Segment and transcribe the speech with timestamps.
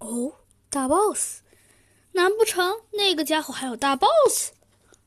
[0.00, 0.32] 哦，
[0.68, 1.40] 大 boss，
[2.12, 4.50] 难不成那个家伙还有大 boss？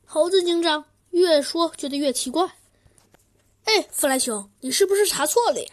[0.06, 2.48] 猴子警长越说觉得越奇怪。
[3.66, 5.72] 哎，弗兰熊，你是不是查错了呀？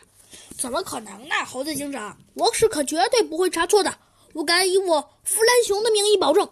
[0.57, 3.99] 怎么可能呢，猴子警长，我是可绝对不会查错的，
[4.33, 6.51] 我敢以我弗兰熊的名义保证。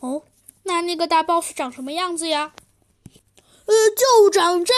[0.00, 0.22] 哦，
[0.64, 2.54] 那那个大 boss 长什么样子呀？
[3.64, 4.74] 呃，就长这。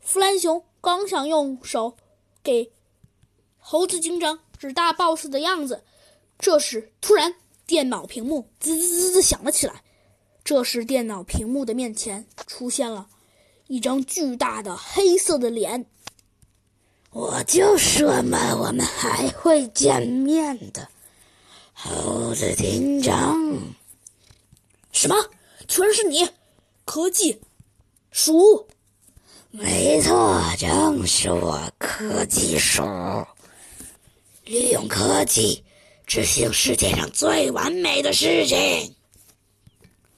[0.00, 1.96] 弗兰熊刚想用手
[2.42, 2.72] 给
[3.64, 5.84] 猴子警长指大 boss 的样子，
[6.38, 9.82] 这时突然电脑屏幕滋滋滋滋响了起来。
[10.44, 13.06] 这时电脑屏幕的面前出现了
[13.68, 15.86] 一张巨大的黑色的脸。
[17.10, 20.88] 我就说嘛，我们还会见面的，
[21.72, 23.38] 猴子警长。
[24.90, 25.14] 什么？
[25.68, 26.28] 全是你，
[26.84, 27.40] 科技
[28.10, 28.66] 鼠？
[29.50, 32.82] 没错，正是我，科技鼠。
[34.52, 35.64] 利用科技
[36.06, 38.94] 执行世界上最完美的事情。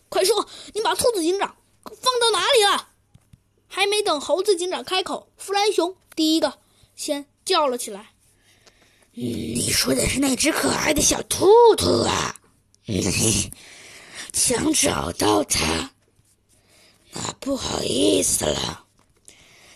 [0.08, 2.88] 快说，你把兔子警长放到哪里了？
[3.68, 6.58] 还没等猴子警长开口，弗兰熊第一个
[6.96, 8.10] 先叫了起来
[9.14, 12.36] ：“你说的是那只可爱的小兔兔啊？
[14.32, 15.92] 想找到它？
[17.12, 18.84] 那不好意思了。”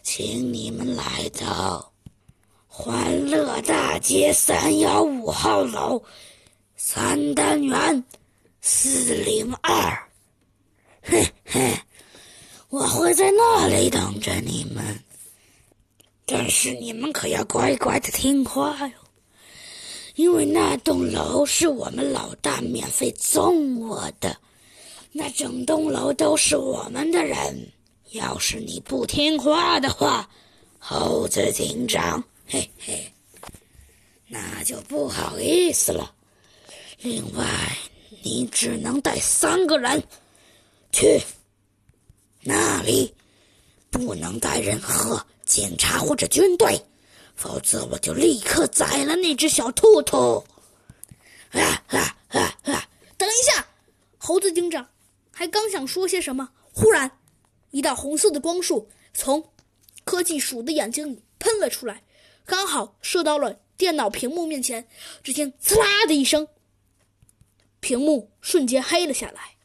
[0.02, 1.92] 请你们来到
[2.70, 6.00] 欢乐大街三幺五号楼
[6.77, 8.05] 三单元
[8.60, 10.08] 四零二。
[11.02, 11.77] 嘿嘿，
[12.69, 15.02] 我会在那里等着你们。
[16.27, 18.94] 但是你们可要乖乖的听话哟，
[20.14, 24.36] 因为那栋楼是我们老大免费送我的，
[25.10, 27.72] 那整栋楼都是我们的人。
[28.12, 30.28] 要是你不听话的话，
[30.78, 33.12] 猴子警长，嘿嘿，
[34.27, 36.14] 那就不好意思了。
[37.02, 37.77] 另外，
[38.22, 40.02] 你只能带三个人
[40.91, 41.20] 去
[42.41, 43.14] 那里，
[43.91, 46.81] 不能带任何警察或者军队，
[47.36, 50.42] 否则我就立刻宰了那只小兔兔。
[51.50, 52.88] 啊啊啊啊！
[53.19, 53.66] 等一下，
[54.16, 54.88] 猴子警长
[55.30, 57.10] 还刚想说些什么，忽然。
[57.72, 59.47] 一道红色的光束从
[60.04, 62.03] 科技鼠的眼睛里喷了出来，
[62.48, 64.88] 刚好射到了电脑屏幕面前。
[65.22, 66.48] 只听“呲啦”的一声，
[67.78, 69.57] 屏幕瞬间黑了下来。